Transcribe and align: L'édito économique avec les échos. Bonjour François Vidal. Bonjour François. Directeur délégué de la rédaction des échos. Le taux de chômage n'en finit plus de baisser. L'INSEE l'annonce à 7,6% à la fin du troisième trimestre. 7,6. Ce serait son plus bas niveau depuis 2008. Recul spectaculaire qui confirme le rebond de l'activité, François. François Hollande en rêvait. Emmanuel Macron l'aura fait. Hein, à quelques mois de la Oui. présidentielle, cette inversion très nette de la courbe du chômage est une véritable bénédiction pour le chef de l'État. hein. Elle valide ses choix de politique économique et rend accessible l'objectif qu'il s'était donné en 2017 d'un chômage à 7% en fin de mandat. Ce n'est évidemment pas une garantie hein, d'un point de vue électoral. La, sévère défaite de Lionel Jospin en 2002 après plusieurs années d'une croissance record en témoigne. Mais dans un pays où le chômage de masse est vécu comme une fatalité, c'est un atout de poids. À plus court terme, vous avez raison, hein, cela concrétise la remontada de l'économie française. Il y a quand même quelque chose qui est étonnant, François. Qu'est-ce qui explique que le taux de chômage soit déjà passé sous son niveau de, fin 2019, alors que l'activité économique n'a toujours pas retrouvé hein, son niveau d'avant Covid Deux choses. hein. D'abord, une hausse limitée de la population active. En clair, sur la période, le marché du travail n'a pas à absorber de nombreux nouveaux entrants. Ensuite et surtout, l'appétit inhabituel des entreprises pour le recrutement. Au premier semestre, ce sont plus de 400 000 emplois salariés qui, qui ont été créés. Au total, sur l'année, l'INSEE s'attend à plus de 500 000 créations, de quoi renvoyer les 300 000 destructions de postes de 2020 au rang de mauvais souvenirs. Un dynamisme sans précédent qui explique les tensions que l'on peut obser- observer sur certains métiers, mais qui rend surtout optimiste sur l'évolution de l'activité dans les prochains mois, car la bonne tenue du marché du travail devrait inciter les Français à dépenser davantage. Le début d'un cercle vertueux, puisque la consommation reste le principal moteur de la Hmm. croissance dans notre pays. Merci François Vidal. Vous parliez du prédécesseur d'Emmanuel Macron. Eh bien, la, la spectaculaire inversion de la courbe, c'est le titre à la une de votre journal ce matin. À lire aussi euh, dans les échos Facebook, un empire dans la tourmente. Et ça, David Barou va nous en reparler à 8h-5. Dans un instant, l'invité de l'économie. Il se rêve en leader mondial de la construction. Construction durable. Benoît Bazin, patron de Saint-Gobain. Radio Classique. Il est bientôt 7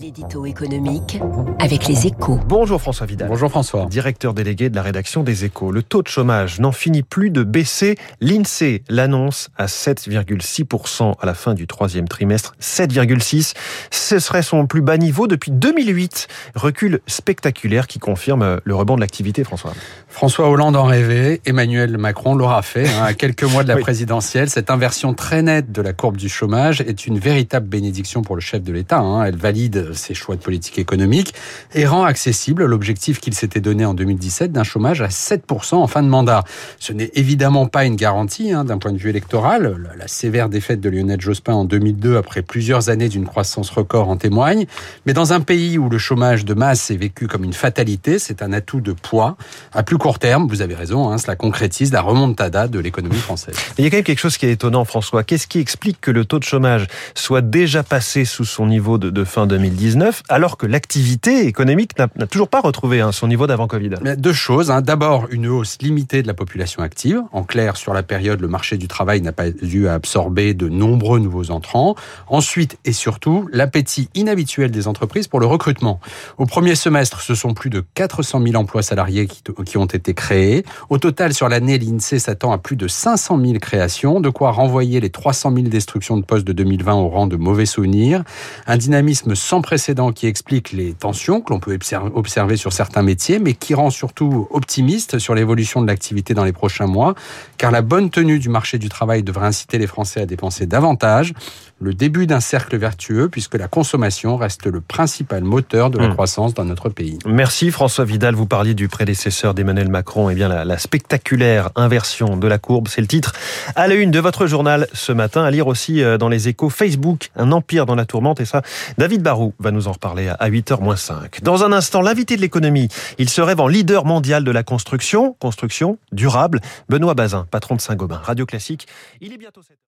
L'édito 0.00 0.44
économique 0.44 1.18
avec 1.58 1.86
les 1.88 2.06
échos. 2.06 2.38
Bonjour 2.46 2.80
François 2.80 3.06
Vidal. 3.06 3.28
Bonjour 3.28 3.48
François. 3.50 3.86
Directeur 3.86 4.34
délégué 4.34 4.68
de 4.68 4.76
la 4.76 4.82
rédaction 4.82 5.22
des 5.22 5.44
échos. 5.46 5.70
Le 5.72 5.82
taux 5.82 6.02
de 6.02 6.08
chômage 6.08 6.60
n'en 6.60 6.72
finit 6.72 7.02
plus 7.02 7.30
de 7.30 7.42
baisser. 7.42 7.96
L'INSEE 8.20 8.82
l'annonce 8.90 9.48
à 9.56 9.66
7,6% 9.66 11.14
à 11.18 11.26
la 11.26 11.32
fin 11.34 11.54
du 11.54 11.66
troisième 11.66 12.08
trimestre. 12.08 12.54
7,6. 12.60 13.54
Ce 13.90 14.18
serait 14.18 14.42
son 14.42 14.66
plus 14.66 14.82
bas 14.82 14.98
niveau 14.98 15.26
depuis 15.28 15.50
2008. 15.50 16.28
Recul 16.54 17.00
spectaculaire 17.06 17.86
qui 17.86 17.98
confirme 17.98 18.60
le 18.62 18.74
rebond 18.74 18.96
de 18.96 19.00
l'activité, 19.00 19.44
François. 19.44 19.72
François 20.08 20.50
Hollande 20.50 20.76
en 20.76 20.84
rêvait. 20.84 21.40
Emmanuel 21.46 21.96
Macron 21.96 22.34
l'aura 22.34 22.60
fait. 22.62 22.86
Hein, 22.88 23.04
à 23.04 23.14
quelques 23.14 23.44
mois 23.44 23.62
de 23.62 23.68
la 23.68 23.76
Oui. 23.76 23.82
présidentielle, 23.82 24.50
cette 24.50 24.70
inversion 24.70 25.14
très 25.14 25.42
nette 25.42 25.72
de 25.72 25.80
la 25.80 25.92
courbe 25.94 26.16
du 26.18 26.28
chômage 26.28 26.82
est 26.82 27.06
une 27.06 27.18
véritable 27.18 27.66
bénédiction 27.68 28.20
pour 28.22 28.34
le 28.34 28.42
chef 28.42 28.62
de 28.62 28.72
l'État. 28.72 28.98
hein. 28.98 29.24
Elle 29.24 29.36
valide 29.36 29.84
ses 29.92 30.14
choix 30.14 30.36
de 30.36 30.40
politique 30.40 30.78
économique 30.78 31.34
et 31.74 31.86
rend 31.86 32.04
accessible 32.04 32.64
l'objectif 32.64 33.20
qu'il 33.20 33.34
s'était 33.34 33.60
donné 33.60 33.84
en 33.84 33.94
2017 33.94 34.52
d'un 34.52 34.64
chômage 34.64 35.02
à 35.02 35.08
7% 35.08 35.74
en 35.74 35.86
fin 35.86 36.02
de 36.02 36.08
mandat. 36.08 36.44
Ce 36.78 36.92
n'est 36.92 37.10
évidemment 37.14 37.66
pas 37.66 37.84
une 37.84 37.96
garantie 37.96 38.52
hein, 38.52 38.64
d'un 38.64 38.78
point 38.78 38.92
de 38.92 38.98
vue 38.98 39.10
électoral. 39.10 39.76
La, 39.98 40.06
sévère 40.08 40.48
défaite 40.48 40.80
de 40.80 40.88
Lionel 40.88 41.20
Jospin 41.20 41.52
en 41.52 41.64
2002 41.64 42.16
après 42.16 42.42
plusieurs 42.42 42.88
années 42.88 43.08
d'une 43.08 43.26
croissance 43.26 43.70
record 43.70 44.08
en 44.08 44.16
témoigne. 44.16 44.66
Mais 45.04 45.12
dans 45.12 45.32
un 45.32 45.40
pays 45.40 45.78
où 45.78 45.88
le 45.88 45.98
chômage 45.98 46.44
de 46.44 46.54
masse 46.54 46.90
est 46.90 46.96
vécu 46.96 47.26
comme 47.26 47.44
une 47.44 47.52
fatalité, 47.52 48.18
c'est 48.18 48.42
un 48.42 48.52
atout 48.52 48.80
de 48.80 48.92
poids. 48.92 49.36
À 49.72 49.82
plus 49.82 49.98
court 49.98 50.18
terme, 50.18 50.46
vous 50.48 50.62
avez 50.62 50.74
raison, 50.74 51.10
hein, 51.10 51.18
cela 51.18 51.36
concrétise 51.36 51.92
la 51.92 52.02
remontada 52.02 52.68
de 52.68 52.78
l'économie 52.78 53.16
française. 53.16 53.56
Il 53.78 53.84
y 53.84 53.86
a 53.86 53.90
quand 53.90 53.96
même 53.96 54.04
quelque 54.04 54.20
chose 54.20 54.36
qui 54.38 54.46
est 54.46 54.52
étonnant, 54.52 54.84
François. 54.84 55.24
Qu'est-ce 55.24 55.46
qui 55.46 55.58
explique 55.58 56.00
que 56.00 56.10
le 56.10 56.24
taux 56.24 56.38
de 56.38 56.44
chômage 56.44 56.86
soit 57.14 57.42
déjà 57.42 57.82
passé 57.82 58.24
sous 58.24 58.44
son 58.44 58.66
niveau 58.66 58.98
de, 58.98 59.24
fin 59.24 59.46
2019, 59.76 60.22
alors 60.30 60.56
que 60.56 60.66
l'activité 60.66 61.46
économique 61.46 61.92
n'a 61.98 62.08
toujours 62.26 62.48
pas 62.48 62.60
retrouvé 62.60 63.00
hein, 63.00 63.12
son 63.12 63.28
niveau 63.28 63.46
d'avant 63.46 63.66
Covid 63.66 63.90
Deux 64.16 64.32
choses. 64.32 64.70
hein. 64.70 64.80
D'abord, 64.80 65.26
une 65.30 65.46
hausse 65.46 65.76
limitée 65.82 66.22
de 66.22 66.26
la 66.26 66.34
population 66.34 66.82
active. 66.82 67.20
En 67.32 67.44
clair, 67.44 67.76
sur 67.76 67.92
la 67.92 68.02
période, 68.02 68.40
le 68.40 68.48
marché 68.48 68.78
du 68.78 68.88
travail 68.88 69.20
n'a 69.20 69.32
pas 69.32 69.44
à 69.44 69.92
absorber 69.92 70.54
de 70.54 70.68
nombreux 70.68 71.18
nouveaux 71.18 71.50
entrants. 71.50 71.94
Ensuite 72.28 72.78
et 72.86 72.92
surtout, 72.92 73.48
l'appétit 73.52 74.08
inhabituel 74.14 74.70
des 74.70 74.88
entreprises 74.88 75.28
pour 75.28 75.40
le 75.40 75.46
recrutement. 75.46 76.00
Au 76.38 76.46
premier 76.46 76.74
semestre, 76.74 77.20
ce 77.20 77.34
sont 77.34 77.52
plus 77.52 77.70
de 77.70 77.84
400 77.94 78.42
000 78.42 78.56
emplois 78.56 78.82
salariés 78.82 79.26
qui, 79.26 79.42
qui 79.66 79.76
ont 79.76 79.84
été 79.84 80.14
créés. 80.14 80.64
Au 80.88 80.96
total, 80.98 81.34
sur 81.34 81.48
l'année, 81.50 81.78
l'INSEE 81.78 82.18
s'attend 82.18 82.52
à 82.52 82.58
plus 82.58 82.76
de 82.76 82.88
500 82.88 83.38
000 83.44 83.58
créations, 83.58 84.20
de 84.20 84.30
quoi 84.30 84.52
renvoyer 84.52 85.00
les 85.00 85.10
300 85.10 85.52
000 85.54 85.68
destructions 85.68 86.16
de 86.16 86.24
postes 86.24 86.46
de 86.46 86.54
2020 86.54 86.94
au 86.94 87.08
rang 87.08 87.26
de 87.26 87.36
mauvais 87.36 87.66
souvenirs. 87.66 88.24
Un 88.66 88.78
dynamisme 88.78 89.34
sans 89.34 89.60
précédent 89.66 90.12
qui 90.12 90.26
explique 90.28 90.70
les 90.70 90.92
tensions 90.94 91.40
que 91.40 91.52
l'on 91.52 91.58
peut 91.60 91.74
obser- 91.74 91.98
observer 92.14 92.56
sur 92.56 92.72
certains 92.72 93.02
métiers, 93.02 93.38
mais 93.40 93.52
qui 93.52 93.74
rend 93.74 93.90
surtout 93.90 94.46
optimiste 94.50 95.18
sur 95.18 95.34
l'évolution 95.34 95.82
de 95.82 95.88
l'activité 95.88 96.34
dans 96.34 96.44
les 96.44 96.52
prochains 96.52 96.86
mois, 96.86 97.14
car 97.58 97.72
la 97.72 97.82
bonne 97.82 98.08
tenue 98.10 98.38
du 98.38 98.48
marché 98.48 98.78
du 98.78 98.88
travail 98.88 99.24
devrait 99.24 99.46
inciter 99.48 99.78
les 99.78 99.88
Français 99.88 100.20
à 100.22 100.26
dépenser 100.26 100.66
davantage. 100.66 101.32
Le 101.80 101.92
début 101.92 102.26
d'un 102.26 102.40
cercle 102.40 102.76
vertueux, 102.78 103.28
puisque 103.28 103.56
la 103.56 103.68
consommation 103.68 104.36
reste 104.38 104.66
le 104.66 104.80
principal 104.80 105.42
moteur 105.44 105.90
de 105.90 105.98
la 105.98 106.08
Hmm. 106.08 106.12
croissance 106.14 106.54
dans 106.54 106.64
notre 106.64 106.88
pays. 106.88 107.18
Merci 107.26 107.70
François 107.70 108.04
Vidal. 108.06 108.34
Vous 108.34 108.46
parliez 108.46 108.72
du 108.74 108.88
prédécesseur 108.88 109.52
d'Emmanuel 109.52 109.88
Macron. 109.90 110.30
Eh 110.30 110.34
bien, 110.34 110.48
la, 110.48 110.64
la 110.64 110.78
spectaculaire 110.78 111.70
inversion 111.76 112.36
de 112.38 112.46
la 112.48 112.58
courbe, 112.58 112.88
c'est 112.88 113.02
le 113.02 113.06
titre 113.08 113.32
à 113.74 113.88
la 113.88 113.94
une 113.96 114.10
de 114.10 114.20
votre 114.20 114.46
journal 114.46 114.86
ce 114.94 115.12
matin. 115.12 115.42
À 115.44 115.50
lire 115.50 115.66
aussi 115.66 116.02
euh, 116.02 116.16
dans 116.16 116.28
les 116.30 116.48
échos 116.48 116.70
Facebook, 116.70 117.30
un 117.36 117.52
empire 117.52 117.84
dans 117.84 117.94
la 117.94 118.06
tourmente. 118.06 118.40
Et 118.40 118.46
ça, 118.46 118.62
David 118.96 119.22
Barou 119.22 119.45
va 119.58 119.70
nous 119.70 119.88
en 119.88 119.92
reparler 119.92 120.28
à 120.28 120.50
8h-5. 120.50 121.42
Dans 121.42 121.64
un 121.64 121.72
instant, 121.72 122.02
l'invité 122.02 122.36
de 122.36 122.40
l'économie. 122.40 122.88
Il 123.18 123.28
se 123.28 123.40
rêve 123.40 123.60
en 123.60 123.68
leader 123.68 124.04
mondial 124.04 124.44
de 124.44 124.50
la 124.50 124.62
construction. 124.62 125.34
Construction 125.34 125.98
durable. 126.12 126.60
Benoît 126.88 127.14
Bazin, 127.14 127.46
patron 127.50 127.76
de 127.76 127.80
Saint-Gobain. 127.80 128.20
Radio 128.22 128.46
Classique. 128.46 128.86
Il 129.20 129.32
est 129.32 129.38
bientôt 129.38 129.62
7 129.62 129.76